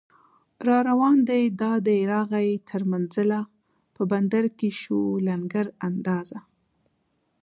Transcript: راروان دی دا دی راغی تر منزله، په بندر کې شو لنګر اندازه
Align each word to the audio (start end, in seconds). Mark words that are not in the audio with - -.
راروان 0.67 1.17
دی 1.29 1.43
دا 1.61 1.73
دی 1.87 1.99
راغی 2.13 2.51
تر 2.69 2.81
منزله، 2.91 3.39
په 3.95 4.01
بندر 4.11 4.45
کې 4.57 4.69
شو 4.81 4.99
لنګر 5.27 5.67
اندازه 5.87 6.39